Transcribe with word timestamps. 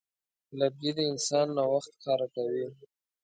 لرګی 0.59 0.91
د 0.97 0.99
انسان 1.11 1.47
نوښت 1.57 1.91
ښکاره 1.95 2.27
کوي. 2.35 2.65